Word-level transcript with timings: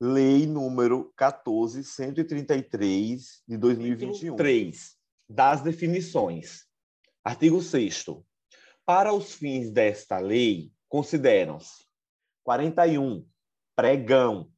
Lei 0.00 0.44
número 0.44 1.12
14133 1.16 3.42
de 3.46 3.56
2021. 3.56 4.34
3. 4.34 4.96
Das 5.28 5.62
definições. 5.62 6.66
Artigo 7.22 7.62
6 7.62 8.06
Para 8.84 9.14
os 9.14 9.34
fins 9.34 9.70
desta 9.70 10.18
lei, 10.18 10.72
consideram-se 10.88 11.84
41. 12.42 13.24
Pregão, 13.76 14.50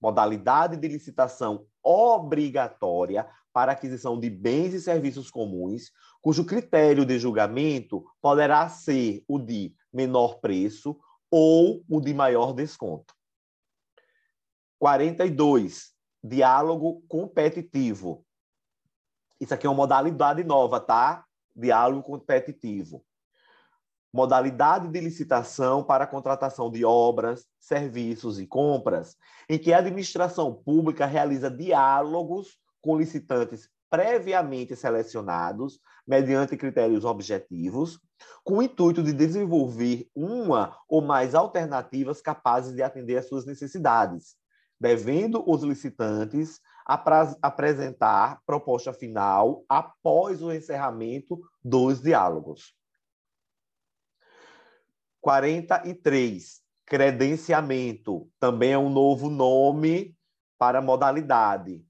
modalidade 0.00 0.76
de 0.76 0.88
licitação 0.88 1.66
obrigatória 1.82 3.28
para 3.52 3.72
aquisição 3.72 4.18
de 4.18 4.28
bens 4.28 4.74
e 4.74 4.80
serviços 4.80 5.30
comuns, 5.30 5.92
cujo 6.20 6.44
critério 6.44 7.04
de 7.04 7.18
julgamento 7.18 8.04
poderá 8.20 8.68
ser 8.68 9.22
o 9.28 9.38
de 9.38 9.72
menor 9.92 10.40
preço 10.40 10.98
ou 11.30 11.84
o 11.88 12.00
de 12.00 12.12
maior 12.12 12.52
desconto. 12.52 13.14
42. 14.80 15.90
Diálogo 16.24 17.02
competitivo. 17.06 18.24
Isso 19.38 19.52
aqui 19.54 19.66
é 19.66 19.70
uma 19.70 19.76
modalidade 19.76 20.42
nova, 20.42 20.80
tá? 20.80 21.24
Diálogo 21.54 22.02
competitivo. 22.02 23.04
Modalidade 24.12 24.88
de 24.88 25.00
licitação 25.00 25.84
para 25.84 26.06
contratação 26.06 26.70
de 26.70 26.84
obras, 26.84 27.46
serviços 27.58 28.40
e 28.40 28.46
compras, 28.46 29.16
em 29.48 29.58
que 29.58 29.72
a 29.72 29.78
administração 29.78 30.52
pública 30.52 31.06
realiza 31.06 31.50
diálogos 31.50 32.58
com 32.80 32.98
licitantes 32.98 33.68
previamente 33.90 34.74
selecionados, 34.74 35.78
mediante 36.06 36.56
critérios 36.56 37.04
objetivos, 37.04 38.00
com 38.42 38.58
o 38.58 38.62
intuito 38.62 39.02
de 39.02 39.12
desenvolver 39.12 40.08
uma 40.14 40.76
ou 40.88 41.02
mais 41.02 41.34
alternativas 41.34 42.22
capazes 42.22 42.74
de 42.74 42.82
atender 42.82 43.18
às 43.18 43.28
suas 43.28 43.44
necessidades, 43.44 44.39
devendo 44.80 45.44
os 45.46 45.62
licitantes 45.62 46.60
apresentar 47.42 48.40
proposta 48.46 48.92
final 48.92 49.64
após 49.68 50.42
o 50.42 50.52
encerramento 50.52 51.40
dos 51.62 52.00
diálogos. 52.00 52.74
43. 55.20 56.62
Credenciamento. 56.86 58.28
Também 58.40 58.72
é 58.72 58.78
um 58.78 58.90
novo 58.90 59.28
nome 59.28 60.16
para 60.58 60.80
modalidade. 60.80 61.84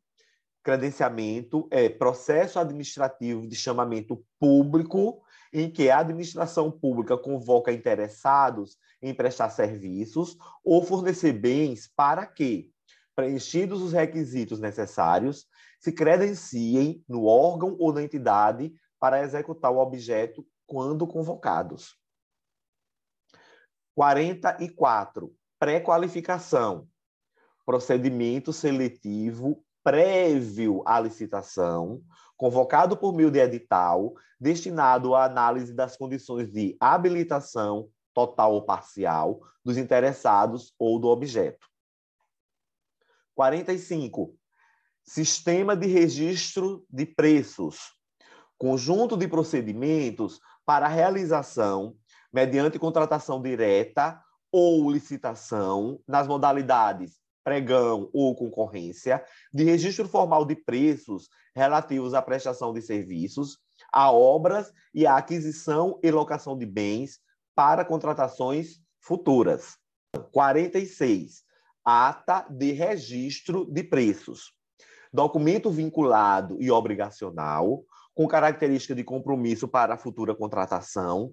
Credenciamento 0.62 1.66
é 1.70 1.88
processo 1.88 2.58
administrativo 2.58 3.47
de 3.47 3.56
chamamento 3.56 4.22
público 4.38 5.22
em 5.52 5.70
que 5.70 5.91
a 5.91 5.98
administração 5.98 6.70
pública 6.70 7.16
convoca 7.16 7.72
interessados 7.72 8.77
em 9.00 9.14
prestar 9.14 9.48
serviços 9.50 10.36
ou 10.62 10.84
fornecer 10.84 11.32
bens 11.32 11.91
para 11.97 12.27
que, 12.27 12.70
preenchidos 13.20 13.82
os 13.82 13.92
requisitos 13.92 14.58
necessários, 14.58 15.46
se 15.78 15.92
credenciem 15.92 17.04
no 17.06 17.26
órgão 17.26 17.76
ou 17.78 17.92
na 17.92 18.02
entidade 18.02 18.72
para 18.98 19.22
executar 19.22 19.70
o 19.70 19.78
objeto 19.78 20.42
quando 20.66 21.06
convocados. 21.06 21.98
44. 23.94 25.34
Pré-qualificação. 25.58 26.88
Procedimento 27.66 28.54
seletivo 28.54 29.62
prévio 29.82 30.82
à 30.86 30.98
licitação, 30.98 32.02
convocado 32.38 32.96
por 32.96 33.14
meio 33.14 33.30
de 33.30 33.38
edital, 33.38 34.14
destinado 34.41 35.14
à 35.14 35.24
análise 35.24 35.74
das 35.74 35.94
condições 35.94 36.50
de 36.50 36.74
habilitação 36.80 37.91
total 38.14 38.54
ou 38.54 38.62
parcial 38.62 39.41
dos 39.62 39.76
interessados 39.76 40.74
ou 40.78 40.98
do 40.98 41.08
objeto. 41.08 41.69
45. 43.41 44.36
Sistema 45.02 45.74
de 45.74 45.86
registro 45.86 46.84
de 46.91 47.06
preços. 47.06 47.78
Conjunto 48.58 49.16
de 49.16 49.27
procedimentos 49.27 50.38
para 50.66 50.87
realização, 50.87 51.97
mediante 52.31 52.78
contratação 52.78 53.41
direta 53.41 54.20
ou 54.53 54.91
licitação, 54.91 55.98
nas 56.06 56.28
modalidades 56.28 57.19
pregão 57.42 58.10
ou 58.12 58.37
concorrência, 58.37 59.25
de 59.50 59.65
registro 59.65 60.06
formal 60.06 60.44
de 60.44 60.54
preços 60.54 61.31
relativos 61.56 62.12
à 62.12 62.20
prestação 62.20 62.75
de 62.75 62.82
serviços, 62.82 63.56
a 63.91 64.12
obras 64.12 64.70
e 64.92 65.06
à 65.06 65.16
aquisição 65.16 65.98
e 66.03 66.10
locação 66.10 66.59
de 66.59 66.66
bens 66.66 67.19
para 67.54 67.86
contratações 67.86 68.82
futuras. 69.00 69.78
46 70.31 71.48
ata 71.84 72.46
de 72.50 72.72
registro 72.72 73.64
de 73.64 73.82
preços. 73.82 74.52
Documento 75.12 75.70
vinculado 75.70 76.56
e 76.60 76.70
obrigacional, 76.70 77.84
com 78.14 78.28
característica 78.28 78.94
de 78.94 79.02
compromisso 79.02 79.66
para 79.66 79.94
a 79.94 79.98
futura 79.98 80.34
contratação, 80.34 81.32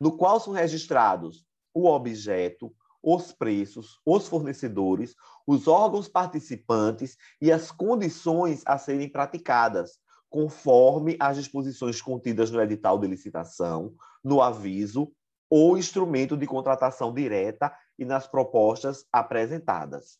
no 0.00 0.16
qual 0.16 0.40
são 0.40 0.52
registrados 0.52 1.44
o 1.72 1.86
objeto, 1.86 2.74
os 3.02 3.32
preços, 3.32 4.00
os 4.04 4.26
fornecedores, 4.26 5.14
os 5.46 5.68
órgãos 5.68 6.08
participantes 6.08 7.16
e 7.40 7.52
as 7.52 7.70
condições 7.70 8.62
a 8.66 8.78
serem 8.78 9.08
praticadas, 9.08 9.98
conforme 10.30 11.16
as 11.20 11.36
disposições 11.36 12.00
contidas 12.00 12.50
no 12.50 12.60
edital 12.60 12.98
de 12.98 13.06
licitação, 13.06 13.94
no 14.22 14.40
aviso 14.40 15.12
ou 15.48 15.76
instrumento 15.78 16.36
de 16.36 16.46
contratação 16.46 17.12
direta 17.12 17.74
e 17.98 18.04
nas 18.04 18.26
propostas 18.26 19.06
apresentadas. 19.12 20.18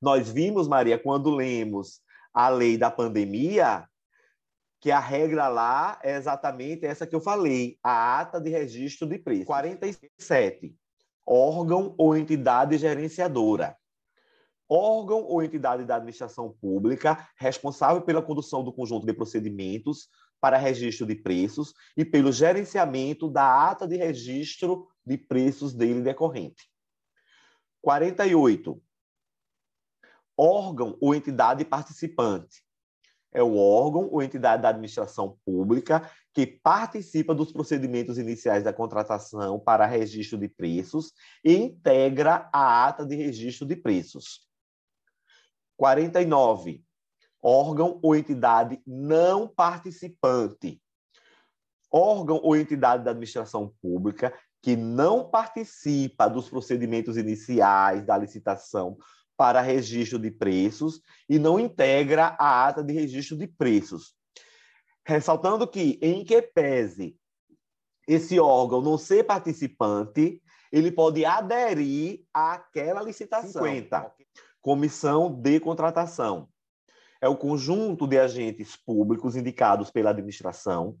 Nós 0.00 0.30
vimos, 0.30 0.68
Maria, 0.68 0.98
quando 0.98 1.30
lemos 1.30 2.00
a 2.32 2.48
lei 2.48 2.76
da 2.76 2.90
pandemia, 2.90 3.88
que 4.80 4.90
a 4.90 5.00
regra 5.00 5.48
lá 5.48 5.98
é 6.02 6.16
exatamente 6.16 6.84
essa 6.84 7.06
que 7.06 7.14
eu 7.14 7.20
falei, 7.20 7.78
a 7.82 8.20
ata 8.20 8.40
de 8.40 8.50
registro 8.50 9.08
de 9.08 9.18
preço. 9.18 9.46
47. 9.46 10.74
Órgão 11.26 11.94
ou 11.98 12.16
entidade 12.16 12.78
gerenciadora. 12.78 13.76
Órgão 14.68 15.24
ou 15.24 15.42
entidade 15.42 15.84
da 15.84 15.96
administração 15.96 16.54
pública 16.60 17.28
responsável 17.36 18.02
pela 18.02 18.22
condução 18.22 18.62
do 18.62 18.72
conjunto 18.72 19.06
de 19.06 19.12
procedimentos 19.12 20.08
para 20.40 20.58
registro 20.58 21.06
de 21.06 21.14
preços 21.14 21.74
e 21.96 22.04
pelo 22.04 22.32
gerenciamento 22.32 23.28
da 23.28 23.70
ata 23.70 23.86
de 23.86 23.96
registro 23.96 24.88
de 25.04 25.16
preços 25.16 25.74
dele 25.74 26.00
decorrente. 26.02 26.70
48. 27.82 28.82
Órgão 30.36 30.96
ou 31.00 31.14
entidade 31.14 31.64
participante. 31.64 32.64
É 33.32 33.42
o 33.42 33.56
órgão 33.56 34.08
ou 34.10 34.22
entidade 34.22 34.62
da 34.62 34.70
administração 34.70 35.38
pública 35.44 36.10
que 36.32 36.46
participa 36.46 37.34
dos 37.34 37.52
procedimentos 37.52 38.18
iniciais 38.18 38.62
da 38.62 38.72
contratação 38.72 39.58
para 39.58 39.86
registro 39.86 40.38
de 40.38 40.48
preços 40.48 41.12
e 41.44 41.54
integra 41.54 42.48
a 42.52 42.86
ata 42.86 43.04
de 43.04 43.14
registro 43.14 43.66
de 43.66 43.76
preços. 43.76 44.46
49 45.76 46.85
órgão 47.42 47.98
ou 48.02 48.16
entidade 48.16 48.80
não 48.86 49.48
participante. 49.48 50.80
Órgão 51.90 52.40
ou 52.42 52.56
entidade 52.56 53.04
da 53.04 53.12
administração 53.12 53.72
pública 53.80 54.34
que 54.62 54.74
não 54.74 55.28
participa 55.30 56.28
dos 56.28 56.48
procedimentos 56.48 57.16
iniciais 57.16 58.04
da 58.04 58.18
licitação 58.18 58.98
para 59.36 59.60
registro 59.60 60.18
de 60.18 60.30
preços 60.30 61.00
e 61.28 61.38
não 61.38 61.60
integra 61.60 62.34
a 62.38 62.66
ata 62.66 62.82
de 62.82 62.92
registro 62.92 63.36
de 63.36 63.46
preços. 63.46 64.14
Ressaltando 65.06 65.68
que, 65.68 65.98
em 66.02 66.24
que 66.24 66.42
pese 66.42 67.16
esse 68.08 68.40
órgão 68.40 68.80
não 68.80 68.98
ser 68.98 69.24
participante, 69.24 70.42
ele 70.72 70.90
pode 70.90 71.24
aderir 71.24 72.24
àquela 72.34 73.02
licitação. 73.02 73.62
50. 73.62 74.12
Comissão 74.60 75.32
de 75.32 75.60
contratação 75.60 76.48
é 77.20 77.28
o 77.28 77.36
conjunto 77.36 78.06
de 78.06 78.18
agentes 78.18 78.76
públicos 78.76 79.36
indicados 79.36 79.90
pela 79.90 80.10
administração, 80.10 80.96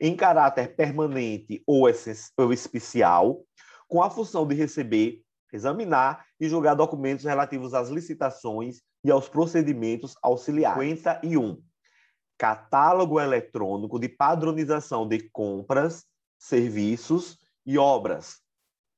em 0.00 0.16
caráter 0.16 0.74
permanente 0.74 1.62
ou, 1.66 1.88
especial, 1.88 3.42
com 3.88 4.02
a 4.02 4.10
função 4.10 4.46
de 4.46 4.54
receber, 4.54 5.22
examinar 5.52 6.24
e 6.38 6.48
julgar 6.48 6.74
documentos 6.74 7.24
relativos 7.24 7.74
às 7.74 7.88
licitações 7.88 8.80
e 9.04 9.10
aos 9.10 9.28
procedimentos 9.28 10.14
auxiliares. 10.22 10.82
51. 10.82 11.60
Catálogo 12.38 13.20
eletrônico 13.20 13.98
de 13.98 14.08
padronização 14.08 15.06
de 15.06 15.28
compras, 15.30 16.06
serviços 16.38 17.38
e 17.66 17.76
obras, 17.76 18.38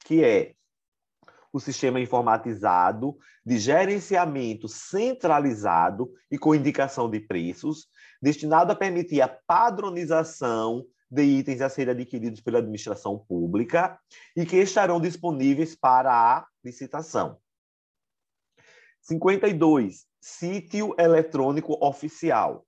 que 0.04 0.22
é 0.22 0.54
o 1.52 1.60
sistema 1.60 2.00
informatizado 2.00 3.16
de 3.44 3.58
gerenciamento 3.58 4.68
centralizado 4.68 6.10
e 6.30 6.38
com 6.38 6.54
indicação 6.54 7.10
de 7.10 7.20
preços, 7.20 7.88
destinado 8.20 8.72
a 8.72 8.76
permitir 8.76 9.20
a 9.20 9.28
padronização 9.28 10.86
de 11.10 11.22
itens 11.22 11.60
a 11.60 11.68
serem 11.68 11.92
adquiridos 11.92 12.40
pela 12.40 12.58
administração 12.58 13.18
pública 13.18 13.98
e 14.34 14.46
que 14.46 14.56
estarão 14.56 14.98
disponíveis 14.98 15.76
para 15.76 16.10
a 16.10 16.46
licitação. 16.64 17.36
52. 19.02 20.06
Sítio 20.18 20.94
eletrônico 20.98 21.76
oficial. 21.84 22.64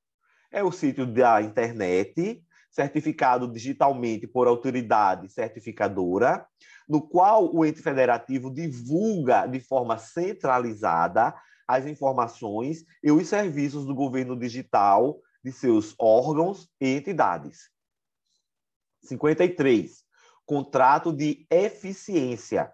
É 0.50 0.62
o 0.62 0.70
sítio 0.70 1.06
da 1.06 1.40
internet, 1.40 2.44
certificado 2.74 3.46
digitalmente 3.46 4.26
por 4.26 4.48
autoridade 4.48 5.28
certificadora, 5.28 6.44
no 6.88 7.00
qual 7.00 7.54
o 7.54 7.64
ente 7.64 7.80
federativo 7.80 8.52
divulga 8.52 9.46
de 9.46 9.60
forma 9.60 9.96
centralizada 9.96 11.32
as 11.68 11.86
informações 11.86 12.84
e 13.02 13.12
os 13.12 13.28
serviços 13.28 13.86
do 13.86 13.94
governo 13.94 14.36
digital 14.36 15.20
de 15.42 15.52
seus 15.52 15.94
órgãos 15.98 16.68
e 16.80 16.96
entidades. 16.96 17.70
53. 19.04 20.02
Contrato 20.44 21.12
de 21.12 21.46
eficiência. 21.48 22.72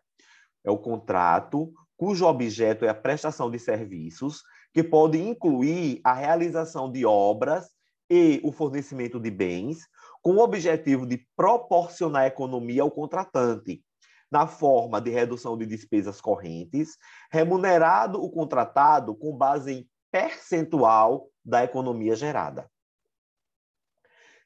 É 0.65 0.71
o 0.71 0.79
contrato 0.79 1.73
cujo 1.97 2.25
objeto 2.25 2.87
é 2.87 2.89
a 2.89 2.95
prestação 2.95 3.51
de 3.51 3.59
serviços, 3.59 4.43
que 4.73 4.83
pode 4.83 5.19
incluir 5.19 6.01
a 6.03 6.15
realização 6.15 6.91
de 6.91 7.05
obras 7.05 7.69
e 8.11 8.41
o 8.43 8.51
fornecimento 8.51 9.21
de 9.21 9.31
bens, 9.31 9.87
com 10.21 10.33
o 10.33 10.41
objetivo 10.41 11.07
de 11.07 11.25
proporcionar 11.37 12.27
economia 12.27 12.83
ao 12.83 12.91
contratante, 12.91 13.83
na 14.31 14.47
forma 14.47 15.01
de 15.01 15.11
redução 15.11 15.57
de 15.57 15.65
despesas 15.65 16.21
correntes, 16.21 16.97
remunerado 17.31 18.23
o 18.23 18.31
contratado 18.31 19.15
com 19.15 19.37
base 19.37 19.73
em 19.73 19.91
percentual 20.11 21.31
da 21.45 21.65
economia 21.65 22.17
gerada. 22.17 22.71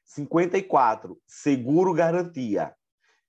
54. 0.05 1.19
Seguro 1.25 1.93
garantia 1.93 2.75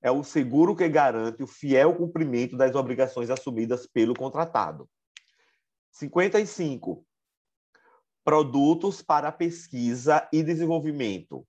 é 0.03 0.11
o 0.11 0.23
seguro 0.23 0.77
que 0.77 0.89
garante 0.89 1.43
o 1.43 1.47
fiel 1.47 1.97
cumprimento 1.97 2.57
das 2.57 2.75
obrigações 2.75 3.31
assumidas 3.31 3.87
pelo 3.87 4.15
contratado. 4.15 4.89
55. 5.91 7.05
Produtos 8.27 9.03
para 9.03 9.31
pesquisa 9.31 10.29
e 10.33 10.43
desenvolvimento. 10.43 11.47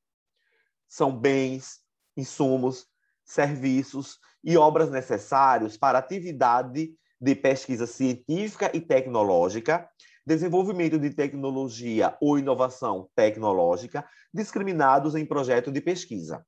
São 0.88 1.12
bens, 1.12 1.79
insumos, 2.15 2.85
serviços 3.25 4.19
e 4.44 4.56
obras 4.57 4.91
necessários 4.91 5.75
para 5.75 5.97
atividade 5.97 6.94
de 7.19 7.35
pesquisa 7.35 7.88
científica 7.88 8.69
e 8.77 8.79
tecnológica, 8.79 9.89
desenvolvimento 10.24 11.00
de 11.00 11.09
tecnologia 11.09 12.15
ou 12.21 12.38
inovação 12.38 13.09
tecnológica, 13.15 14.07
discriminados 14.31 15.15
em 15.15 15.25
projeto 15.25 15.71
de 15.71 15.81
pesquisa. 15.81 16.45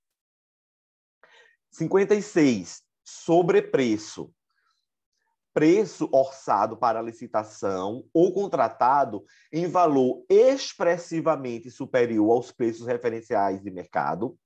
56. 1.71 2.83
Sobrepreço. 3.03 4.31
Preço 5.59 6.07
orçado 6.13 6.77
para 6.77 7.01
licitação 7.01 8.05
ou 8.13 8.33
contratado 8.33 9.25
em 9.51 9.67
valor 9.67 10.23
expressivamente 10.29 11.69
superior 11.69 12.31
aos 12.31 12.49
preços 12.49 12.87
referenciais 12.87 13.61
de 13.61 13.69
mercado, 13.69 14.37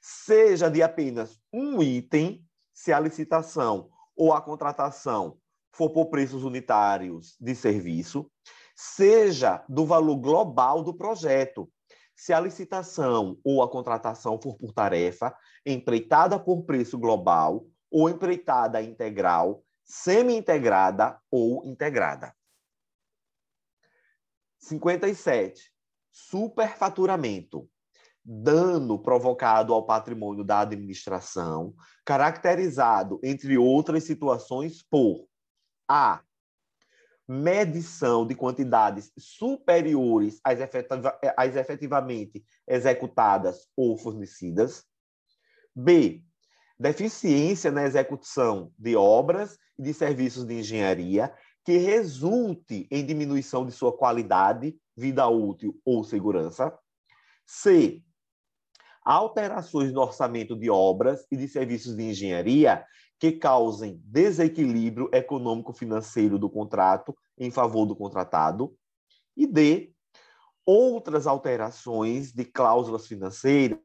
seja 0.00 0.70
de 0.70 0.80
apenas 0.80 1.40
um 1.52 1.82
item, 1.82 2.46
se 2.72 2.92
a 2.92 3.00
licitação 3.00 3.90
ou 4.16 4.32
a 4.32 4.40
contratação 4.40 5.38
for 5.72 5.90
por 5.90 6.06
preços 6.06 6.44
unitários 6.44 7.34
de 7.40 7.52
serviço, 7.56 8.30
seja 8.76 9.64
do 9.68 9.84
valor 9.84 10.18
global 10.18 10.84
do 10.84 10.94
projeto, 10.94 11.68
se 12.14 12.32
a 12.32 12.38
licitação 12.38 13.36
ou 13.42 13.60
a 13.60 13.68
contratação 13.68 14.40
for 14.40 14.56
por 14.56 14.72
tarefa, 14.72 15.36
empreitada 15.66 16.38
por 16.38 16.62
preço 16.62 16.96
global 16.96 17.66
ou 17.90 18.08
empreitada 18.08 18.80
integral, 18.80 19.63
semi-integrada 19.84 21.20
ou 21.30 21.64
integrada. 21.64 22.34
57. 24.58 25.70
Superfaturamento. 26.10 27.68
Dano 28.24 29.02
provocado 29.02 29.74
ao 29.74 29.84
patrimônio 29.84 30.42
da 30.42 30.60
administração, 30.60 31.74
caracterizado, 32.06 33.20
entre 33.22 33.58
outras 33.58 34.04
situações, 34.04 34.82
por 34.82 35.28
a 35.86 36.22
medição 37.28 38.26
de 38.26 38.34
quantidades 38.34 39.12
superiores 39.18 40.40
às, 40.42 40.60
efetiva, 40.60 41.18
às 41.36 41.56
efetivamente 41.56 42.44
executadas 42.66 43.68
ou 43.76 43.96
fornecidas. 43.98 44.86
B. 45.74 46.24
Deficiência 46.78 47.70
na 47.70 47.84
execução 47.84 48.72
de 48.78 48.96
obras 48.96 49.56
e 49.78 49.82
de 49.82 49.94
serviços 49.94 50.44
de 50.44 50.54
engenharia 50.54 51.32
que 51.64 51.78
resulte 51.78 52.86
em 52.90 53.04
diminuição 53.06 53.64
de 53.64 53.72
sua 53.72 53.96
qualidade, 53.96 54.76
vida 54.96 55.26
útil 55.28 55.80
ou 55.84 56.04
segurança. 56.04 56.76
C. 57.46 58.02
Alterações 59.04 59.92
no 59.92 60.00
orçamento 60.00 60.56
de 60.56 60.68
obras 60.68 61.26
e 61.30 61.36
de 61.36 61.48
serviços 61.48 61.96
de 61.96 62.02
engenharia 62.02 62.84
que 63.18 63.32
causem 63.32 64.00
desequilíbrio 64.04 65.08
econômico-financeiro 65.12 66.38
do 66.38 66.50
contrato 66.50 67.16
em 67.38 67.50
favor 67.50 67.86
do 67.86 67.96
contratado. 67.96 68.76
E 69.36 69.46
D, 69.46 69.92
outras 70.66 71.26
alterações 71.26 72.32
de 72.32 72.44
cláusulas 72.44 73.06
financeiras 73.06 73.78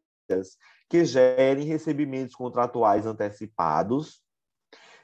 que 0.89 1.05
gerem 1.05 1.65
recebimentos 1.65 2.35
contratuais 2.35 3.05
antecipados, 3.05 4.21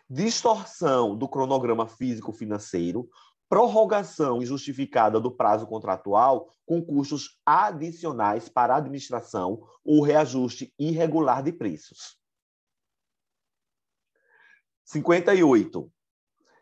distorção 0.10 1.16
do 1.16 1.28
cronograma 1.28 1.88
físico-financeiro, 1.88 3.10
prorrogação 3.48 4.42
injustificada 4.42 5.20
do 5.20 5.32
prazo 5.32 5.68
contratual 5.68 6.50
com 6.66 6.84
custos 6.84 7.40
adicionais 7.46 8.50
para 8.50 8.74
a 8.74 8.78
administração 8.78 9.68
ou 9.84 10.02
reajuste 10.02 10.74
irregular 10.80 11.44
de 11.44 11.52
preços. 11.52 12.18
58. 14.86 15.92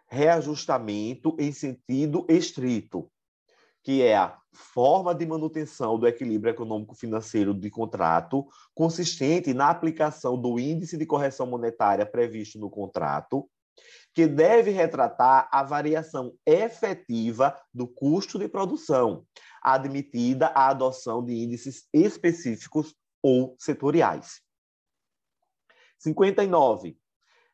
Reajustamento 0.08 1.36
em 1.40 1.52
sentido 1.52 2.26
estrito, 2.30 3.12
que 3.84 4.02
é 4.02 4.16
a 4.16 4.38
forma 4.54 5.14
de 5.14 5.26
manutenção 5.26 5.98
do 6.00 6.08
equilíbrio 6.08 6.52
econômico-financeiro 6.52 7.54
de 7.54 7.70
contrato, 7.70 8.48
consistente 8.74 9.54
na 9.54 9.70
aplicação 9.70 10.40
do 10.40 10.60
índice 10.60 10.98
de 10.98 11.06
correção 11.06 11.46
monetária 11.46 12.06
previsto 12.06 12.58
no 12.60 12.70
contrato, 12.70 13.50
que 14.14 14.28
deve 14.28 14.72
retratar 14.72 15.50
a 15.52 15.64
variação 15.64 16.34
efetiva 16.46 17.60
do 17.74 17.88
custo 17.88 18.38
de 18.38 18.48
produção, 18.48 19.26
admitida 19.62 20.48
a 20.48 20.70
adoção 20.70 21.24
de 21.24 21.34
índices 21.34 21.88
específicos 21.92 22.96
ou 23.22 23.56
setoriais. 23.60 24.42
59 25.98 26.98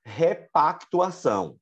repactuação, 0.10 1.60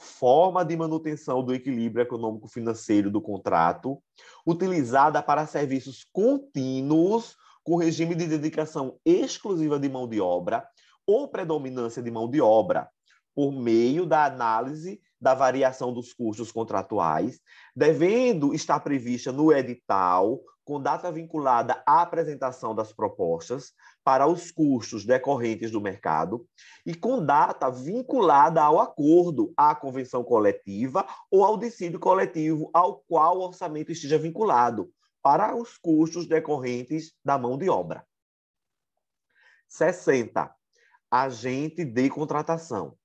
forma 0.00 0.64
de 0.64 0.74
manutenção 0.74 1.44
do 1.44 1.54
equilíbrio 1.54 2.02
econômico-financeiro 2.02 3.10
do 3.10 3.20
contrato, 3.20 4.02
utilizada 4.46 5.22
para 5.22 5.46
serviços 5.46 6.06
contínuos 6.10 7.36
com 7.62 7.76
regime 7.76 8.14
de 8.14 8.26
dedicação 8.26 8.98
exclusiva 9.04 9.78
de 9.78 9.88
mão 9.90 10.08
de 10.08 10.18
obra 10.18 10.66
ou 11.06 11.28
predominância 11.28 12.02
de 12.02 12.10
mão 12.10 12.30
de 12.30 12.40
obra, 12.40 12.88
por 13.34 13.52
meio 13.52 14.06
da 14.06 14.24
análise 14.24 15.00
da 15.20 15.34
variação 15.34 15.92
dos 15.92 16.12
custos 16.12 16.50
contratuais, 16.50 17.40
devendo 17.76 18.54
estar 18.54 18.80
prevista 18.80 19.30
no 19.30 19.52
edital, 19.52 20.40
com 20.64 20.80
data 20.80 21.10
vinculada 21.10 21.82
à 21.86 22.00
apresentação 22.00 22.74
das 22.74 22.92
propostas 22.92 23.72
para 24.04 24.26
os 24.26 24.50
custos 24.50 25.04
decorrentes 25.04 25.70
do 25.70 25.80
mercado 25.80 26.46
e 26.86 26.94
com 26.94 27.24
data 27.24 27.68
vinculada 27.70 28.62
ao 28.62 28.78
acordo, 28.78 29.52
à 29.56 29.74
convenção 29.74 30.22
coletiva 30.22 31.04
ou 31.30 31.44
ao 31.44 31.58
dissídio 31.58 31.98
coletivo 31.98 32.70
ao 32.72 33.00
qual 33.08 33.38
o 33.38 33.42
orçamento 33.42 33.90
esteja 33.90 34.16
vinculado 34.16 34.90
para 35.22 35.56
os 35.56 35.76
custos 35.76 36.26
decorrentes 36.26 37.12
da 37.24 37.36
mão 37.36 37.58
de 37.58 37.68
obra. 37.68 38.06
60. 39.68 40.54
Agente 41.10 41.84
de 41.84 42.08
contratação 42.08 42.96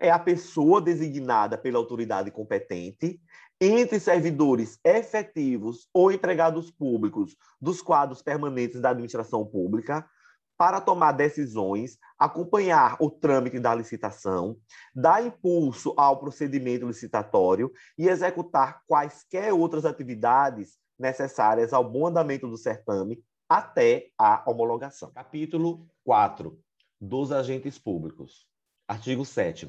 é 0.00 0.10
a 0.10 0.18
pessoa 0.18 0.80
designada 0.80 1.58
pela 1.58 1.78
autoridade 1.78 2.30
competente 2.30 3.20
entre 3.60 3.98
servidores 3.98 4.78
efetivos 4.84 5.88
ou 5.92 6.12
empregados 6.12 6.70
públicos 6.70 7.36
dos 7.60 7.82
quadros 7.82 8.22
permanentes 8.22 8.80
da 8.80 8.90
administração 8.90 9.44
pública 9.44 10.08
para 10.56 10.80
tomar 10.80 11.12
decisões, 11.12 11.98
acompanhar 12.18 12.96
o 13.00 13.10
trâmite 13.10 13.60
da 13.60 13.74
licitação, 13.74 14.56
dar 14.94 15.24
impulso 15.24 15.94
ao 15.96 16.18
procedimento 16.18 16.86
licitatório 16.86 17.72
e 17.96 18.08
executar 18.08 18.82
quaisquer 18.86 19.52
outras 19.52 19.84
atividades 19.84 20.76
necessárias 20.98 21.72
ao 21.72 21.88
bom 21.88 22.08
andamento 22.08 22.48
do 22.48 22.56
certame 22.56 23.22
até 23.48 24.10
a 24.18 24.42
homologação. 24.50 25.12
Capítulo 25.12 25.86
4 26.04 26.58
dos 27.00 27.30
agentes 27.30 27.78
públicos. 27.78 28.46
Artigo 28.88 29.24
7 29.24 29.66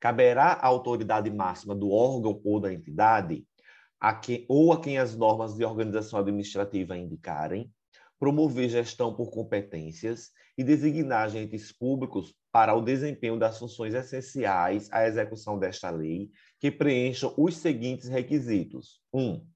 caberá 0.00 0.52
à 0.52 0.66
autoridade 0.66 1.30
máxima 1.30 1.74
do 1.74 1.90
órgão 1.90 2.40
ou 2.44 2.60
da 2.60 2.72
entidade, 2.72 3.44
a 4.00 4.14
quem, 4.14 4.44
ou 4.48 4.72
a 4.72 4.80
quem 4.80 4.98
as 4.98 5.16
normas 5.16 5.54
de 5.54 5.64
organização 5.64 6.20
administrativa 6.20 6.96
indicarem, 6.96 7.70
promover 8.18 8.68
gestão 8.68 9.14
por 9.14 9.30
competências 9.30 10.30
e 10.56 10.64
designar 10.64 11.24
agentes 11.24 11.72
públicos 11.72 12.34
para 12.50 12.74
o 12.74 12.80
desempenho 12.80 13.38
das 13.38 13.58
funções 13.58 13.94
essenciais 13.94 14.88
à 14.92 15.06
execução 15.06 15.58
desta 15.58 15.90
lei, 15.90 16.30
que 16.58 16.70
preencham 16.70 17.32
os 17.36 17.56
seguintes 17.56 18.08
requisitos: 18.08 19.00
1. 19.12 19.20
Um, 19.20 19.46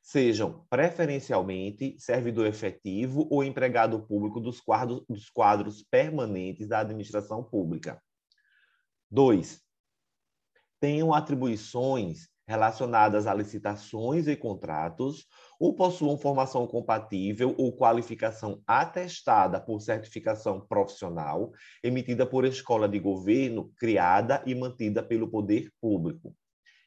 sejam 0.00 0.64
preferencialmente 0.70 1.96
servidor 1.98 2.46
efetivo 2.46 3.26
ou 3.30 3.42
empregado 3.42 4.06
público 4.06 4.40
dos 4.40 4.60
quadros, 4.60 5.04
dos 5.08 5.28
quadros 5.28 5.82
permanentes 5.82 6.68
da 6.68 6.80
administração 6.80 7.42
pública. 7.42 8.00
2. 9.10 9.67
Tenham 10.80 11.12
atribuições 11.12 12.28
relacionadas 12.48 13.26
a 13.26 13.34
licitações 13.34 14.26
e 14.26 14.34
contratos 14.34 15.26
ou 15.60 15.74
possuam 15.74 16.16
formação 16.16 16.66
compatível 16.66 17.54
ou 17.58 17.76
qualificação 17.76 18.62
atestada 18.66 19.60
por 19.60 19.80
certificação 19.80 20.66
profissional 20.66 21.52
emitida 21.84 22.24
por 22.24 22.46
escola 22.46 22.88
de 22.88 22.98
governo 22.98 23.70
criada 23.76 24.42
e 24.46 24.54
mantida 24.54 25.02
pelo 25.02 25.28
poder 25.28 25.70
público. 25.78 26.34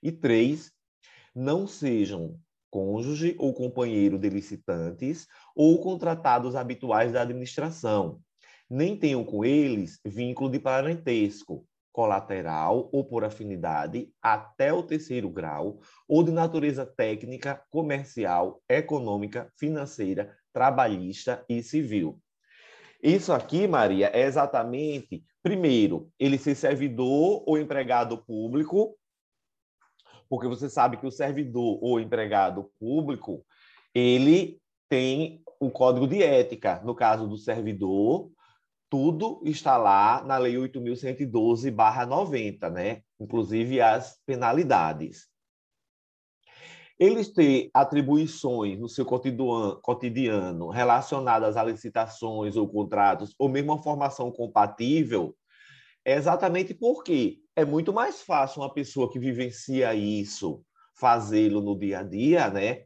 E 0.01 0.12
três, 0.12 0.71
não 1.36 1.67
sejam 1.67 2.39
cônjuge 2.71 3.36
ou 3.38 3.53
companheiro 3.53 4.17
de 4.17 4.29
licitantes 4.29 5.27
ou 5.55 5.79
contratados 5.79 6.55
habituais 6.55 7.12
da 7.12 7.21
administração, 7.21 8.19
nem 8.67 8.98
tenham 8.98 9.24
com 9.24 9.45
eles 9.45 10.00
vínculo 10.03 10.50
de 10.50 10.60
parentesco, 10.60 11.67
colateral 11.91 12.89
ou 12.91 13.03
por 13.03 13.24
afinidade 13.24 14.12
até 14.21 14.71
o 14.74 14.83
terceiro 14.83 15.29
grau, 15.29 15.79
ou 16.07 16.24
de 16.24 16.31
natureza 16.31 16.86
técnica, 16.86 17.62
comercial, 17.69 18.62
econômica, 18.69 19.51
financeira, 19.57 20.36
trabalhista 20.53 21.43
e 21.50 21.62
civil. 21.62 22.19
Isso 23.03 23.33
aqui, 23.33 23.67
Maria, 23.67 24.12
é 24.13 24.21
exatamente, 24.21 25.24
primeiro, 25.41 26.10
ele 26.19 26.38
ser 26.38 26.55
servidor 26.55 27.43
ou 27.48 27.57
empregado 27.57 28.17
público, 28.17 28.95
porque 30.29 30.48
você 30.48 30.69
sabe 30.69 30.98
que 30.98 31.05
o 31.05 31.12
servidor 31.12 31.79
ou 31.83 32.00
empregado 32.00 32.71
público, 32.79 33.43
ele 33.93 34.62
tem 34.88 35.43
o 35.60 35.69
código 35.69 36.07
de 36.07 36.24
ética. 36.24 36.81
No 36.86 36.95
caso 36.95 37.27
do 37.27 37.38
servidor, 37.38 38.31
tudo 38.91 39.41
está 39.45 39.77
lá 39.77 40.21
na 40.21 40.38
Lei 40.38 40.55
8.112-90, 40.55 42.69
né? 42.69 43.03
inclusive 43.17 43.79
as 43.79 44.19
penalidades. 44.25 45.29
Eles 47.00 47.29
têm 47.29 47.71
atribuições 47.74 48.77
no 48.77 48.89
seu 48.89 49.05
cotidiano 49.05 50.69
relacionadas 50.69 51.55
a 51.55 51.63
licitações 51.63 52.57
ou 52.57 52.67
contratos, 52.67 53.33
ou 53.39 53.48
mesmo 53.48 53.71
a 53.71 53.81
formação 53.81 54.29
compatível, 54.29 55.33
é 56.03 56.15
exatamente 56.15 56.74
porque 56.74 57.38
é 57.55 57.63
muito 57.63 57.93
mais 57.93 58.21
fácil 58.21 58.62
uma 58.62 58.74
pessoa 58.74 59.10
que 59.10 59.17
vivencia 59.17 59.95
isso 59.95 60.65
fazê-lo 60.95 61.62
no 61.62 61.79
dia 61.79 62.00
a 62.00 62.03
dia, 62.03 62.50
né? 62.50 62.83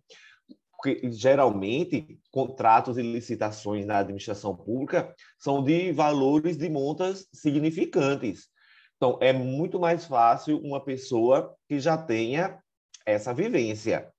Porque 0.85 1.09
geralmente 1.11 2.19
contratos 2.31 2.95
e 2.99 3.01
licitações 3.01 3.87
na 3.87 3.97
administração 3.97 4.55
pública 4.55 5.15
são 5.39 5.63
de 5.63 5.91
valores 5.91 6.57
de 6.57 6.69
montas 6.69 7.27
significantes. 7.33 8.47
Então, 8.95 9.17
é 9.19 9.33
muito 9.33 9.79
mais 9.79 10.05
fácil 10.05 10.59
uma 10.59 10.83
pessoa 10.83 11.55
que 11.67 11.79
já 11.79 11.97
tenha 11.97 12.59
essa 13.03 13.33
vivência. 13.33 14.11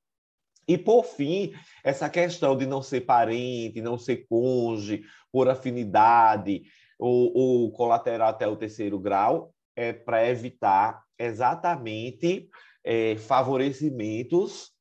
E, 0.66 0.76
por 0.76 1.04
fim, 1.04 1.52
essa 1.84 2.10
questão 2.10 2.56
de 2.56 2.66
não 2.66 2.82
ser 2.82 3.02
parente, 3.02 3.80
não 3.80 3.96
ser 3.96 4.26
cônjuge, 4.28 5.04
por 5.30 5.48
afinidade 5.48 6.64
ou, 6.98 7.32
ou 7.32 7.72
colateral 7.72 8.30
até 8.30 8.48
o 8.48 8.56
terceiro 8.56 8.98
grau, 8.98 9.54
é 9.76 9.92
para 9.92 10.28
evitar 10.28 11.04
exatamente 11.16 12.48
é, 12.82 13.16
favorecimentos 13.16 14.75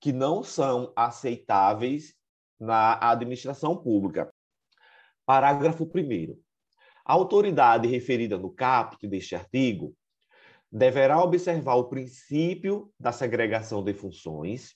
que 0.00 0.12
não 0.12 0.42
são 0.42 0.92
aceitáveis 0.94 2.14
na 2.58 2.98
administração 3.10 3.76
pública. 3.76 4.32
Parágrafo 5.26 5.84
1. 5.84 6.38
A 7.04 7.12
autoridade 7.12 7.88
referida 7.88 8.36
no 8.38 8.50
caput 8.50 9.06
deste 9.06 9.34
artigo 9.34 9.94
deverá 10.70 11.22
observar 11.22 11.74
o 11.76 11.88
princípio 11.88 12.92
da 12.98 13.12
segregação 13.12 13.82
de 13.82 13.94
funções, 13.94 14.74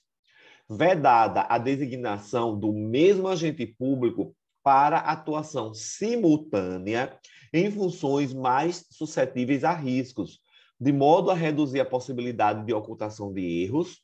vedada 0.69 1.41
a 1.41 1.57
designação 1.57 2.57
do 2.57 2.73
mesmo 2.73 3.27
agente 3.27 3.65
público 3.65 4.35
para 4.63 4.97
atuação 4.97 5.73
simultânea 5.73 7.17
em 7.53 7.69
funções 7.69 8.33
mais 8.33 8.85
suscetíveis 8.89 9.63
a 9.63 9.73
riscos, 9.73 10.39
de 10.79 10.91
modo 10.91 11.29
a 11.29 11.35
reduzir 11.35 11.79
a 11.79 11.85
possibilidade 11.85 12.65
de 12.65 12.73
ocultação 12.73 13.31
de 13.31 13.63
erros 13.63 14.02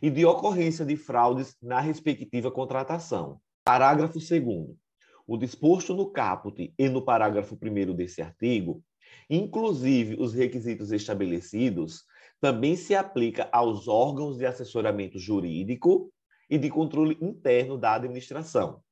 e 0.00 0.10
de 0.10 0.24
ocorrência 0.24 0.84
de 0.84 0.96
fraudes 0.96 1.56
na 1.62 1.80
respectiva 1.80 2.50
contratação. 2.50 3.40
Parágrafo 3.64 4.18
2 4.18 4.76
O 5.26 5.36
disposto 5.36 5.94
no 5.94 6.10
caput 6.10 6.72
e 6.78 6.88
no 6.88 7.02
parágrafo 7.02 7.58
1 7.60 7.94
desse 7.94 8.22
artigo, 8.22 8.82
inclusive 9.28 10.16
os 10.18 10.32
requisitos 10.34 10.92
estabelecidos, 10.92 12.04
também 12.40 12.76
se 12.76 12.94
aplica 12.94 13.48
aos 13.52 13.88
órgãos 13.88 14.38
de 14.38 14.46
assessoramento 14.46 15.18
jurídico 15.18 16.12
e 16.48 16.56
de 16.56 16.70
controle 16.70 17.18
interno 17.20 17.76
da 17.76 17.94
administração. 17.94 18.82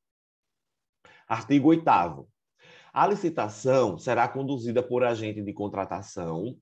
Artigo 1.29 1.69
8 1.69 1.89
A 2.93 3.07
licitação 3.07 3.99
será 3.99 4.29
conduzida 4.29 4.83
por 4.83 5.05
agente 5.05 5.43
de 5.43 5.53
contratação 5.53 6.57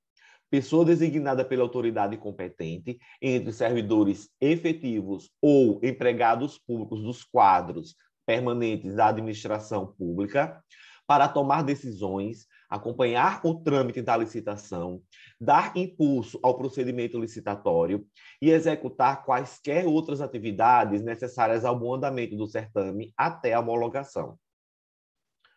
pessoa 0.54 0.84
designada 0.84 1.44
pela 1.44 1.64
autoridade 1.64 2.16
competente 2.16 2.96
entre 3.20 3.52
servidores 3.52 4.30
efetivos 4.40 5.28
ou 5.42 5.80
empregados 5.82 6.58
públicos 6.58 7.02
dos 7.02 7.24
quadros 7.24 7.96
permanentes 8.24 8.94
da 8.94 9.08
administração 9.08 9.84
pública, 9.84 10.62
para 11.08 11.26
tomar 11.26 11.64
decisões, 11.64 12.46
acompanhar 12.70 13.40
o 13.44 13.64
trâmite 13.64 14.00
da 14.00 14.16
licitação, 14.16 15.02
dar 15.40 15.76
impulso 15.76 16.38
ao 16.40 16.56
procedimento 16.56 17.18
licitatório 17.18 18.06
e 18.40 18.48
executar 18.48 19.24
quaisquer 19.24 19.88
outras 19.88 20.20
atividades 20.20 21.02
necessárias 21.02 21.64
ao 21.64 21.76
bom 21.76 21.94
andamento 21.94 22.36
do 22.36 22.46
certame 22.46 23.12
até 23.16 23.54
a 23.54 23.58
homologação. 23.58 24.38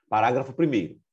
Parágrafo 0.10 0.56
1 0.60 1.07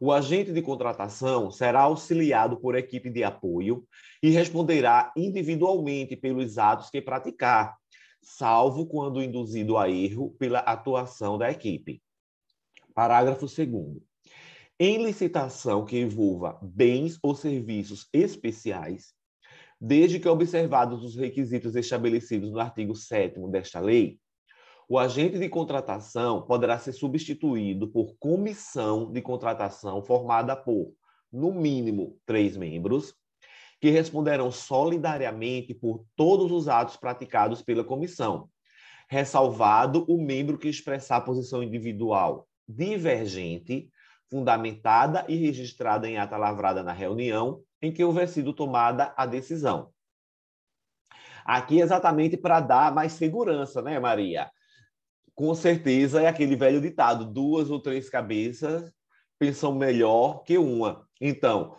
o 0.00 0.12
agente 0.12 0.52
de 0.52 0.62
contratação 0.62 1.50
será 1.50 1.82
auxiliado 1.82 2.56
por 2.58 2.76
equipe 2.76 3.10
de 3.10 3.24
apoio 3.24 3.84
e 4.22 4.30
responderá 4.30 5.12
individualmente 5.16 6.16
pelos 6.16 6.56
atos 6.56 6.88
que 6.88 7.02
praticar, 7.02 7.76
salvo 8.22 8.86
quando 8.86 9.22
induzido 9.22 9.76
a 9.76 9.90
erro 9.90 10.30
pela 10.38 10.60
atuação 10.60 11.36
da 11.36 11.50
equipe. 11.50 12.00
Parágrafo 12.94 13.46
2. 13.46 13.68
Em 14.78 15.02
licitação 15.02 15.84
que 15.84 15.98
envolva 15.98 16.58
bens 16.62 17.18
ou 17.20 17.34
serviços 17.34 18.08
especiais, 18.12 19.12
desde 19.80 20.20
que 20.20 20.28
observados 20.28 21.04
os 21.04 21.16
requisitos 21.16 21.74
estabelecidos 21.74 22.52
no 22.52 22.60
artigo 22.60 22.94
7 22.94 23.40
desta 23.48 23.80
lei, 23.80 24.20
o 24.88 24.98
agente 24.98 25.38
de 25.38 25.48
contratação 25.50 26.40
poderá 26.40 26.78
ser 26.78 26.92
substituído 26.92 27.88
por 27.88 28.16
comissão 28.18 29.12
de 29.12 29.20
contratação 29.20 30.02
formada 30.02 30.56
por, 30.56 30.94
no 31.30 31.52
mínimo, 31.52 32.18
três 32.24 32.56
membros, 32.56 33.14
que 33.80 33.90
responderão 33.90 34.50
solidariamente 34.50 35.74
por 35.74 36.06
todos 36.16 36.50
os 36.50 36.68
atos 36.68 36.96
praticados 36.96 37.60
pela 37.60 37.84
comissão, 37.84 38.48
ressalvado 39.10 40.06
o 40.08 40.20
membro 40.20 40.56
que 40.56 40.68
expressar 40.68 41.20
posição 41.20 41.62
individual 41.62 42.48
divergente, 42.66 43.90
fundamentada 44.30 45.24
e 45.28 45.36
registrada 45.36 46.08
em 46.08 46.18
ata 46.18 46.36
lavrada 46.36 46.82
na 46.82 46.92
reunião 46.92 47.62
em 47.80 47.92
que 47.92 48.02
houver 48.02 48.26
sido 48.26 48.52
tomada 48.52 49.12
a 49.16 49.26
decisão. 49.26 49.90
Aqui 51.44 51.80
exatamente 51.80 52.36
para 52.36 52.60
dar 52.60 52.92
mais 52.92 53.12
segurança, 53.12 53.80
né, 53.80 53.98
Maria? 53.98 54.50
Com 55.38 55.54
certeza 55.54 56.20
é 56.20 56.26
aquele 56.26 56.56
velho 56.56 56.80
ditado: 56.80 57.24
duas 57.24 57.70
ou 57.70 57.78
três 57.78 58.10
cabeças 58.10 58.92
pensam 59.38 59.72
melhor 59.72 60.42
que 60.42 60.58
uma. 60.58 61.06
Então, 61.20 61.76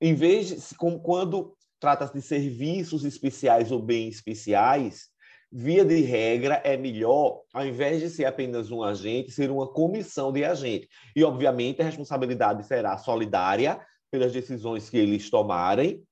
em 0.00 0.12
vez 0.12 0.48
de, 0.48 0.74
quando 0.74 1.56
trata-se 1.78 2.14
de 2.14 2.20
serviços 2.20 3.04
especiais 3.04 3.70
ou 3.70 3.80
bens 3.80 4.16
especiais, 4.16 5.04
via 5.52 5.84
de 5.84 6.00
regra 6.00 6.60
é 6.64 6.76
melhor, 6.76 7.42
ao 7.54 7.64
invés 7.64 8.00
de 8.00 8.10
ser 8.10 8.24
apenas 8.24 8.72
um 8.72 8.82
agente, 8.82 9.30
ser 9.30 9.52
uma 9.52 9.72
comissão 9.72 10.32
de 10.32 10.44
agente. 10.44 10.88
E, 11.14 11.22
obviamente, 11.22 11.80
a 11.80 11.84
responsabilidade 11.84 12.66
será 12.66 12.98
solidária 12.98 13.80
pelas 14.10 14.32
decisões 14.32 14.90
que 14.90 14.96
eles 14.96 15.30
tomarem, 15.30 16.02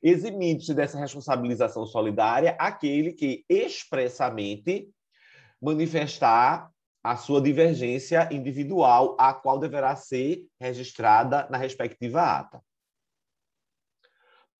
eximindo-se 0.00 0.72
dessa 0.72 0.96
responsabilização 0.96 1.84
solidária 1.86 2.54
aquele 2.56 3.12
que 3.12 3.44
expressamente 3.48 4.88
manifestar 5.60 6.70
a 7.02 7.16
sua 7.16 7.40
divergência 7.40 8.28
individual, 8.32 9.16
a 9.18 9.32
qual 9.32 9.58
deverá 9.58 9.96
ser 9.96 10.46
registrada 10.60 11.48
na 11.50 11.56
respectiva 11.56 12.22
ata. 12.22 12.62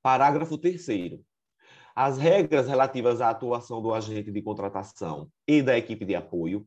Parágrafo 0.02 0.56
3 0.56 1.20
As 1.94 2.16
regras 2.16 2.66
relativas 2.66 3.20
à 3.20 3.30
atuação 3.30 3.82
do 3.82 3.92
agente 3.92 4.32
de 4.32 4.40
contratação 4.40 5.30
e 5.46 5.62
da 5.62 5.76
equipe 5.76 6.06
de 6.06 6.14
apoio, 6.14 6.66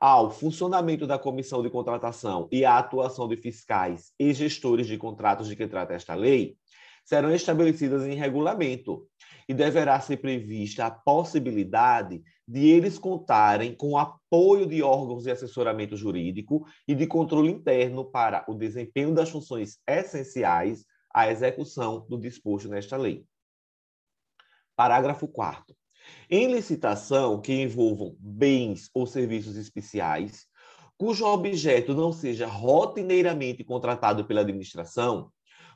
ao 0.00 0.32
funcionamento 0.32 1.06
da 1.06 1.16
comissão 1.16 1.62
de 1.62 1.70
contratação 1.70 2.48
e 2.50 2.64
à 2.64 2.78
atuação 2.78 3.28
de 3.28 3.36
fiscais 3.36 4.12
e 4.18 4.34
gestores 4.34 4.88
de 4.88 4.98
contratos 4.98 5.46
de 5.46 5.54
que 5.54 5.68
trata 5.68 5.94
esta 5.94 6.16
lei, 6.16 6.56
serão 7.04 7.34
estabelecidas 7.34 8.04
em 8.04 8.14
regulamento 8.14 9.06
e 9.48 9.54
deverá 9.54 10.00
ser 10.00 10.18
prevista 10.18 10.86
a 10.86 10.90
possibilidade 10.90 12.22
de 12.46 12.68
eles 12.68 12.98
contarem 12.98 13.74
com 13.74 13.92
o 13.92 13.98
apoio 13.98 14.66
de 14.66 14.82
órgãos 14.82 15.24
de 15.24 15.30
assessoramento 15.30 15.96
jurídico 15.96 16.66
e 16.86 16.94
de 16.94 17.06
controle 17.06 17.50
interno 17.50 18.04
para 18.04 18.44
o 18.48 18.54
desempenho 18.54 19.14
das 19.14 19.30
funções 19.30 19.78
essenciais 19.86 20.84
à 21.12 21.30
execução 21.30 22.06
do 22.08 22.18
disposto 22.18 22.68
nesta 22.68 22.96
lei. 22.96 23.24
Parágrafo 24.76 25.28
4 25.28 25.74
Em 26.30 26.52
licitação 26.52 27.40
que 27.40 27.52
envolvam 27.52 28.16
bens 28.18 28.88
ou 28.94 29.06
serviços 29.06 29.56
especiais, 29.56 30.46
cujo 30.96 31.26
objeto 31.26 31.94
não 31.94 32.12
seja 32.12 32.46
rotineiramente 32.46 33.64
contratado 33.64 34.24
pela 34.24 34.40
administração, 34.40 35.30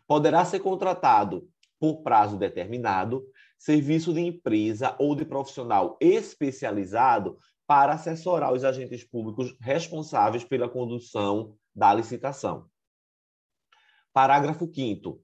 poderá 0.07 0.45
ser 0.45 0.61
contratado 0.61 1.49
por 1.79 2.03
prazo 2.03 2.39
determinado 2.39 3.25
serviço 3.59 4.13
de 4.13 4.21
empresa 4.21 4.95
ou 4.99 5.15
de 5.15 5.25
profissional 5.25 5.97
especializado 6.01 7.39
para 7.67 7.95
assessorar 7.95 8.53
os 8.53 8.65
agentes 8.65 9.03
públicos 9.03 9.57
responsáveis 9.61 10.45
pela 10.45 10.69
condução 10.69 11.57
da 11.75 11.93
licitação. 11.93 12.69
Parágrafo 14.13 14.71
5 14.73 15.21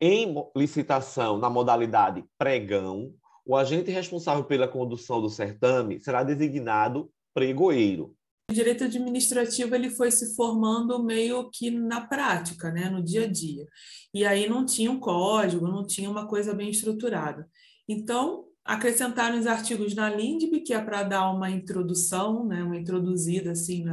Em 0.00 0.34
licitação 0.54 1.38
na 1.38 1.48
modalidade 1.48 2.24
pregão, 2.38 3.14
o 3.46 3.56
agente 3.56 3.90
responsável 3.90 4.44
pela 4.44 4.68
condução 4.68 5.20
do 5.20 5.28
certame 5.28 6.00
será 6.00 6.22
designado 6.22 7.10
pregoeiro, 7.32 8.14
o 8.50 8.54
direito 8.54 8.84
administrativo 8.84 9.74
ele 9.74 9.90
foi 9.90 10.10
se 10.10 10.34
formando 10.34 11.02
meio 11.02 11.50
que 11.50 11.70
na 11.70 12.06
prática, 12.06 12.70
né, 12.70 12.90
no 12.90 13.02
dia 13.02 13.24
a 13.24 13.26
dia. 13.26 13.66
E 14.12 14.24
aí 14.24 14.48
não 14.48 14.64
tinha 14.66 14.90
um 14.90 15.00
código, 15.00 15.66
não 15.66 15.86
tinha 15.86 16.10
uma 16.10 16.26
coisa 16.26 16.54
bem 16.54 16.70
estruturada. 16.70 17.48
Então, 17.88 18.44
acrescentaram 18.64 19.38
os 19.38 19.46
artigos 19.46 19.94
na 19.94 20.08
LINDB, 20.08 20.60
que 20.60 20.74
é 20.74 20.80
para 20.80 21.02
dar 21.02 21.30
uma 21.30 21.50
introdução, 21.50 22.46
né, 22.46 22.62
uma 22.62 22.76
introduzida 22.76 23.52
assim 23.52 23.84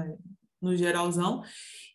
no 0.62 0.76
geralzão, 0.76 1.44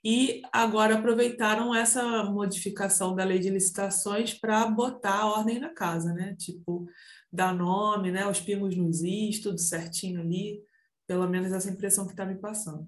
e 0.05 0.43
agora 0.53 0.97
aproveitaram 0.97 1.75
essa 1.75 2.25
modificação 2.25 3.15
da 3.15 3.25
lei 3.25 3.39
de 3.39 3.51
licitações 3.51 4.35
para 4.35 4.67
botar 4.67 5.21
a 5.21 5.27
ordem 5.27 5.59
na 5.59 5.71
casa, 5.71 6.13
né? 6.13 6.35
Tipo, 6.39 6.87
dar 7.33 7.55
nome, 7.55 8.13
né? 8.13 8.27
Os 8.29 8.41
pingos 8.41 8.77
nos 8.77 9.03
is, 9.03 9.41
tudo 9.41 9.59
certinho 9.59 10.21
ali. 10.21 10.61
Pelo 11.07 11.29
menos 11.29 11.53
essa 11.53 11.71
impressão 11.71 12.07
que 12.07 12.13
está 12.13 12.25
me 12.25 12.37
passando. 12.37 12.87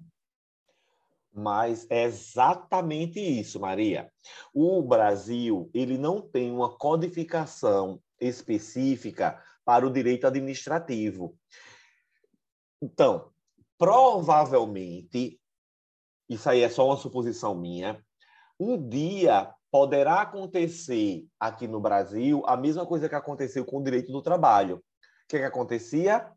Mas 1.31 1.85
é 1.89 2.03
exatamente 2.03 3.19
isso, 3.19 3.59
Maria. 3.59 4.11
O 4.53 4.81
Brasil 4.81 5.69
ele 5.73 5.97
não 5.97 6.21
tem 6.21 6.51
uma 6.51 6.75
codificação 6.75 8.01
específica 8.19 9.41
para 9.63 9.85
o 9.85 9.91
direito 9.91 10.25
administrativo. 10.25 11.37
Então, 12.81 13.31
provavelmente, 13.77 15.39
isso 16.27 16.49
aí 16.49 16.61
é 16.61 16.69
só 16.69 16.85
uma 16.85 16.97
suposição 16.97 17.55
minha, 17.55 18.03
um 18.59 18.89
dia 18.89 19.53
poderá 19.71 20.21
acontecer 20.21 21.27
aqui 21.39 21.67
no 21.67 21.79
Brasil 21.79 22.43
a 22.45 22.57
mesma 22.57 22.85
coisa 22.85 23.07
que 23.07 23.15
aconteceu 23.15 23.63
com 23.63 23.77
o 23.77 23.83
direito 23.83 24.11
do 24.11 24.21
trabalho. 24.21 24.77
O 24.77 24.81
que, 25.27 25.37
é 25.37 25.39
que 25.39 25.45
acontecia? 25.45 26.31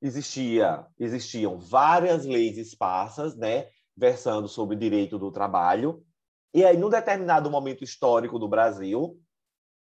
Existia, 0.00 0.86
existiam 0.98 1.58
várias 1.58 2.24
leis 2.24 2.56
esparsas, 2.56 3.36
né, 3.36 3.68
versando 3.96 4.48
sobre 4.48 4.76
direito 4.76 5.18
do 5.18 5.30
trabalho, 5.30 6.02
e 6.52 6.64
aí, 6.64 6.76
num 6.76 6.88
determinado 6.88 7.48
momento 7.50 7.84
histórico 7.84 8.38
do 8.38 8.48
Brasil, 8.48 9.16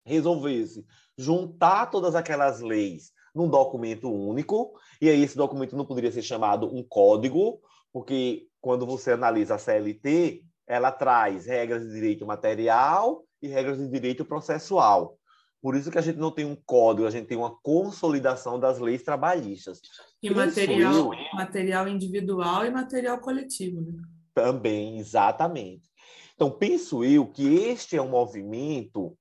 resolvesse 0.06 0.86
juntar 1.18 1.88
todas 1.88 2.16
aquelas 2.16 2.62
leis 2.62 3.12
num 3.34 3.50
documento 3.50 4.10
único, 4.10 4.74
e 5.02 5.10
aí 5.10 5.22
esse 5.22 5.36
documento 5.36 5.76
não 5.76 5.86
poderia 5.86 6.12
ser 6.12 6.22
chamado 6.22 6.74
um 6.74 6.82
código, 6.82 7.60
porque 7.92 8.48
quando 8.62 8.86
você 8.86 9.12
analisa 9.12 9.56
a 9.56 9.58
CLT, 9.58 10.44
ela 10.66 10.92
traz 10.92 11.46
regras 11.46 11.84
de 11.84 11.94
direito 11.94 12.26
material 12.26 13.26
e 13.42 13.48
regras 13.48 13.78
de 13.78 13.90
direito 13.90 14.24
processual. 14.24 15.18
Por 15.66 15.76
isso 15.76 15.90
que 15.90 15.98
a 15.98 16.02
gente 16.02 16.20
não 16.20 16.30
tem 16.30 16.46
um 16.46 16.56
código, 16.56 17.08
a 17.08 17.10
gente 17.10 17.26
tem 17.26 17.36
uma 17.36 17.50
consolidação 17.50 18.60
das 18.60 18.78
leis 18.78 19.02
trabalhistas. 19.02 19.82
E 20.22 20.30
material, 20.30 21.10
material 21.34 21.88
individual 21.88 22.68
e 22.68 22.70
material 22.70 23.18
coletivo, 23.18 23.82
né? 23.82 23.94
Também, 24.32 25.00
exatamente. 25.00 25.90
Então, 26.36 26.52
penso 26.52 27.04
eu 27.04 27.26
que 27.26 27.48
este 27.48 27.98
é 27.98 28.02
um 28.02 28.12
movimento 28.12 29.18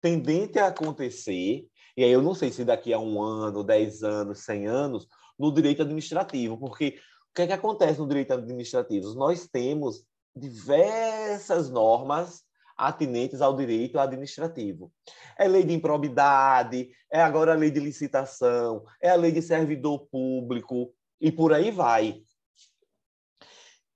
tendente 0.00 0.60
a 0.60 0.68
acontecer, 0.68 1.66
e 1.96 2.04
aí 2.04 2.12
eu 2.12 2.22
não 2.22 2.36
sei 2.36 2.52
se 2.52 2.64
daqui 2.64 2.92
a 2.92 2.98
um 3.00 3.20
ano, 3.20 3.64
dez 3.64 4.04
anos, 4.04 4.44
cem 4.44 4.68
anos, 4.68 5.08
no 5.36 5.52
direito 5.52 5.82
administrativo, 5.82 6.56
porque 6.56 7.00
o 7.32 7.34
que 7.34 7.42
é 7.42 7.46
que 7.48 7.52
acontece 7.52 7.98
no 7.98 8.06
direito 8.06 8.32
administrativo? 8.32 9.12
Nós 9.14 9.48
temos 9.48 10.04
diversas 10.36 11.68
normas 11.68 12.44
atinentes 12.80 13.42
ao 13.42 13.54
direito 13.54 13.98
administrativo. 13.98 14.90
É 15.38 15.46
lei 15.46 15.62
de 15.62 15.74
improbidade, 15.74 16.90
é 17.12 17.20
agora 17.20 17.52
a 17.52 17.56
lei 17.56 17.70
de 17.70 17.78
licitação, 17.78 18.84
é 19.00 19.10
a 19.10 19.16
lei 19.16 19.30
de 19.30 19.42
servidor 19.42 20.06
público 20.10 20.92
e 21.20 21.30
por 21.30 21.52
aí 21.52 21.70
vai. 21.70 22.22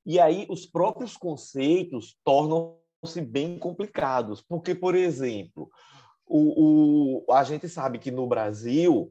E 0.04 0.20
aí 0.20 0.46
os 0.50 0.66
próprios 0.66 1.16
conceitos 1.16 2.18
tornam-se 2.22 3.22
bem 3.22 3.58
complicados, 3.58 4.42
porque, 4.42 4.74
por 4.74 4.94
exemplo, 4.94 5.70
o, 6.26 7.22
o, 7.26 7.32
a 7.32 7.42
gente 7.42 7.68
sabe 7.68 7.98
que 7.98 8.10
no 8.10 8.26
Brasil 8.26 9.10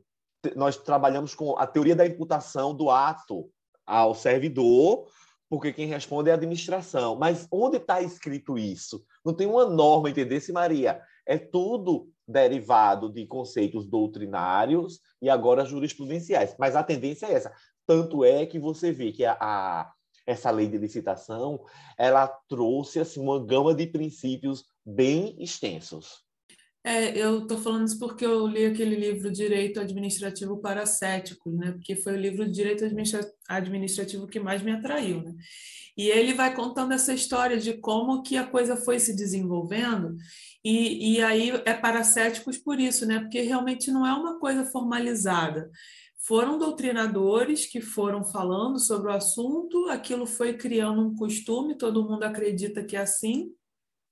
nós 0.55 0.77
trabalhamos 0.77 1.33
com 1.33 1.57
a 1.57 1.65
teoria 1.65 1.95
da 1.95 2.05
imputação 2.05 2.75
do 2.75 2.91
ato 2.91 3.49
ao 3.85 4.13
servidor 4.13 5.07
porque 5.53 5.71
quem 5.71 5.85
responde 5.85 6.31
é 6.31 6.31
a 6.31 6.35
administração. 6.35 7.15
Mas 7.15 7.47
onde 7.51 7.77
está 7.77 8.01
escrito 8.01 8.57
isso? 8.57 9.05
Não 9.23 9.35
tem 9.35 9.45
uma 9.45 9.69
norma, 9.69 10.09
entendesse, 10.09 10.51
Maria? 10.51 10.99
É 11.27 11.37
tudo 11.37 12.09
derivado 12.27 13.07
de 13.07 13.27
conceitos 13.27 13.85
doutrinários 13.85 14.99
e 15.21 15.29
agora 15.29 15.63
jurisprudenciais. 15.63 16.55
Mas 16.57 16.75
a 16.75 16.81
tendência 16.81 17.27
é 17.27 17.33
essa. 17.33 17.53
Tanto 17.85 18.25
é 18.25 18.47
que 18.47 18.57
você 18.57 18.91
vê 18.91 19.11
que 19.11 19.23
a, 19.23 19.37
a 19.39 19.93
essa 20.25 20.49
lei 20.49 20.67
de 20.67 20.79
licitação 20.79 21.63
ela 21.99 22.25
trouxe 22.49 22.99
assim, 22.99 23.21
uma 23.21 23.45
gama 23.45 23.75
de 23.75 23.85
princípios 23.85 24.65
bem 24.83 25.35
extensos. 25.37 26.23
É, 26.85 27.17
eu 27.17 27.43
estou 27.43 27.57
falando 27.57 27.87
isso 27.87 27.97
porque 27.97 28.25
eu 28.25 28.45
li 28.45 28.65
aquele 28.65 28.95
livro 28.95 29.31
Direito 29.31 29.79
Administrativo 29.79 30.57
para 30.57 30.85
Céticos, 30.85 31.55
né? 31.55 31.71
Porque 31.71 31.95
foi 31.95 32.13
o 32.13 32.19
livro 32.19 32.45
de 32.45 32.51
Direito 32.51 32.83
Administrativo 33.47 34.27
que 34.27 34.39
mais 34.39 34.61
me 34.61 34.71
atraiu, 34.71 35.21
né? 35.21 35.33
E 35.95 36.09
ele 36.09 36.33
vai 36.33 36.53
contando 36.53 36.91
essa 36.91 37.13
história 37.13 37.57
de 37.57 37.73
como 37.77 38.21
que 38.21 38.35
a 38.35 38.45
coisa 38.45 38.75
foi 38.75 38.99
se 38.99 39.15
desenvolvendo 39.15 40.17
e, 40.63 41.15
e 41.15 41.21
aí 41.21 41.51
é 41.65 41.73
para 41.73 42.03
céticos 42.03 42.57
por 42.57 42.79
isso, 42.79 43.05
né? 43.05 43.19
Porque 43.19 43.41
realmente 43.41 43.89
não 43.89 44.05
é 44.05 44.13
uma 44.13 44.37
coisa 44.39 44.65
formalizada. 44.65 45.71
Foram 46.25 46.57
doutrinadores 46.57 47.65
que 47.65 47.79
foram 47.79 48.25
falando 48.25 48.79
sobre 48.79 49.07
o 49.09 49.13
assunto, 49.13 49.89
aquilo 49.89 50.25
foi 50.25 50.53
criando 50.57 51.01
um 51.01 51.15
costume, 51.15 51.77
todo 51.77 52.07
mundo 52.07 52.23
acredita 52.23 52.83
que 52.83 52.95
é 52.95 53.01
assim, 53.01 53.51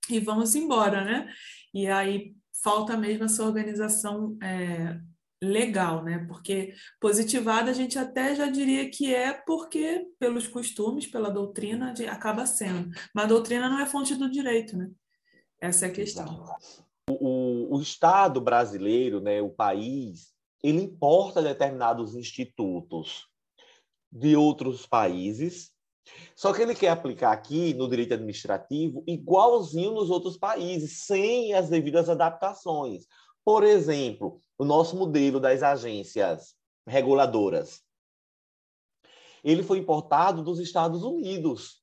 e 0.10 0.20
vamos 0.20 0.56
embora, 0.56 1.04
né? 1.04 1.28
E 1.74 1.88
aí 1.88 2.34
falta 2.64 2.96
mesmo 2.98 3.26
essa 3.26 3.44
organização 3.44 4.38
é, 4.42 5.00
legal, 5.42 6.04
né? 6.04 6.26
Porque 6.28 6.74
positivada 7.00 7.72
a 7.72 7.74
gente 7.74 7.98
até 7.98 8.36
já 8.36 8.48
diria 8.48 8.90
que 8.90 9.14
é 9.14 9.34
porque, 9.34 10.08
pelos 10.20 10.48
costumes, 10.48 11.08
pela 11.08 11.30
doutrina, 11.30 11.94
acaba 12.10 12.46
sendo. 12.46 12.90
Mas 13.14 13.26
a 13.26 13.30
doutrina 13.30 13.70
não 13.70 13.80
é 13.80 13.86
fonte 13.86 14.16
do 14.16 14.30
direito, 14.30 14.78
né? 14.78 14.90
Essa 15.60 15.88
é 15.88 15.90
a 15.90 15.94
questão. 15.94 16.46
O, 17.10 17.74
o, 17.74 17.78
o 17.78 17.82
Estado 17.82 18.40
brasileiro, 18.40 19.20
né, 19.20 19.42
o 19.42 19.50
país, 19.50 20.32
ele 20.64 20.82
importa 20.82 21.42
determinados 21.42 22.16
institutos 22.16 23.28
de 24.12 24.36
outros 24.36 24.86
países 24.86 25.72
só 26.36 26.54
que 26.54 26.62
ele 26.62 26.76
quer 26.76 26.90
aplicar 26.90 27.32
aqui 27.32 27.74
no 27.74 27.88
direito 27.88 28.14
administrativo 28.14 29.04
igualzinho 29.08 29.92
nos 29.92 30.10
outros 30.10 30.38
países, 30.38 31.06
sem 31.06 31.54
as 31.54 31.70
devidas 31.70 32.10
adaptações. 32.10 33.06
Por 33.44 33.64
exemplo, 33.64 34.40
o 34.58 34.66
nosso 34.66 34.96
modelo 34.96 35.40
das 35.40 35.64
agências 35.64 36.56
reguladoras. 36.88 37.82
Ele 39.44 39.64
foi 39.64 39.80
importado 39.80 40.44
dos 40.44 40.60
Estados 40.60 41.04
Unidos. 41.04 41.82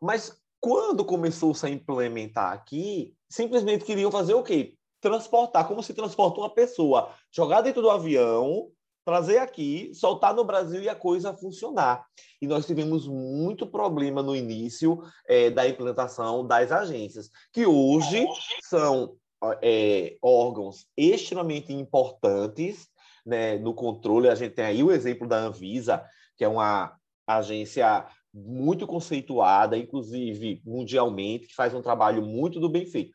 Mas 0.00 0.38
quando 0.60 1.04
começou 1.04 1.54
-se 1.54 1.66
a 1.66 1.70
implementar 1.70 2.52
aqui, 2.52 3.14
simplesmente 3.28 3.84
queriam 3.84 4.10
fazer 4.10 4.34
o 4.34 4.42
quê? 4.42 4.76
Transportar, 5.00 5.66
como 5.66 5.82
se 5.82 5.94
transporta 5.94 6.40
uma 6.40 6.52
pessoa. 6.54 7.12
Jogar 7.30 7.62
dentro 7.62 7.82
do 7.82 7.90
avião, 7.90 8.70
trazer 9.04 9.38
aqui, 9.38 9.90
soltar 9.94 10.34
no 10.34 10.44
Brasil 10.44 10.82
e 10.82 10.88
a 10.88 10.94
coisa 10.94 11.34
funcionar. 11.34 12.04
E 12.40 12.46
nós 12.46 12.66
tivemos 12.66 13.06
muito 13.06 13.66
problema 13.66 14.22
no 14.22 14.34
início 14.34 15.02
é, 15.28 15.50
da 15.50 15.68
implantação 15.68 16.46
das 16.46 16.70
agências, 16.70 17.30
que 17.52 17.66
hoje 17.66 18.26
são 18.62 19.14
é, 19.60 20.16
órgãos 20.22 20.86
extremamente 20.96 21.72
importantes 21.72 22.88
né, 23.26 23.56
no 23.58 23.74
controle. 23.74 24.28
A 24.28 24.34
gente 24.34 24.54
tem 24.54 24.64
aí 24.64 24.82
o 24.82 24.92
exemplo 24.92 25.26
da 25.26 25.38
Anvisa, 25.38 26.04
que 26.36 26.44
é 26.44 26.48
uma 26.48 26.96
agência 27.26 28.06
muito 28.32 28.86
conceituada, 28.86 29.76
inclusive 29.76 30.62
mundialmente, 30.64 31.48
que 31.48 31.54
faz 31.54 31.74
um 31.74 31.82
trabalho 31.82 32.22
muito 32.22 32.58
do 32.58 32.68
bem 32.68 32.86
feito. 32.86 33.12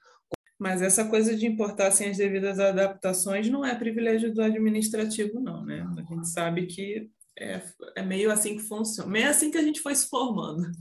Mas 0.60 0.82
essa 0.82 1.06
coisa 1.06 1.36
de 1.36 1.46
importar 1.46 1.92
sem 1.92 2.10
as 2.10 2.18
devidas 2.18 2.60
adaptações 2.60 3.50
não 3.50 3.64
é 3.64 3.76
privilégio 3.76 4.34
do 4.34 4.42
administrativo, 4.42 5.40
não, 5.40 5.64
né? 5.64 5.86
A 5.98 6.02
gente 6.02 6.28
sabe 6.28 6.66
que 6.66 7.10
é, 7.38 7.62
é 7.96 8.02
meio 8.02 8.32
assim 8.32 8.58
que 8.58 8.64
funciona, 8.64 9.10
meio 9.10 9.30
assim 9.30 9.52
que 9.52 9.58
a 9.58 9.64
gente 9.64 9.82
foi 9.82 9.94
se 9.94 10.10
formando. 10.10 10.72